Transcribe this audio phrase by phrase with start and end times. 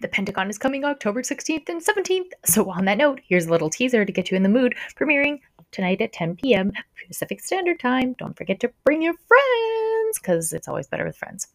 [0.00, 2.30] The Pentagon is coming October 16th and 17th.
[2.44, 5.40] So, on that note, here's a little teaser to get you in the mood, premiering
[5.70, 6.72] tonight at 10 p.m.
[7.08, 8.14] Pacific Standard Time.
[8.18, 11.48] Don't forget to bring your friends because it's always better with friends.